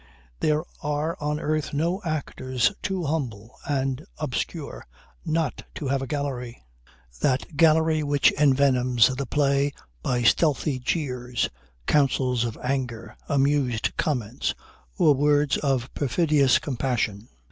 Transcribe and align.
There 0.39 0.63
are 0.81 1.15
on 1.21 1.39
earth 1.39 1.75
no 1.75 2.01
actors 2.03 2.71
too 2.81 3.03
humble 3.03 3.51
and 3.69 4.03
obscure 4.17 4.87
not 5.23 5.63
to 5.75 5.89
have 5.89 6.01
a 6.01 6.07
gallery; 6.07 6.63
that 7.21 7.55
gallery 7.55 8.01
which 8.01 8.33
envenoms 8.35 9.15
the 9.15 9.27
play 9.27 9.73
by 10.01 10.23
stealthy 10.23 10.79
jeers, 10.79 11.51
counsels 11.85 12.45
of 12.45 12.57
anger, 12.63 13.15
amused 13.29 13.95
comments 13.95 14.55
or 14.97 15.13
words 15.13 15.57
of 15.57 15.93
perfidious 15.93 16.57
compassion. 16.57 17.29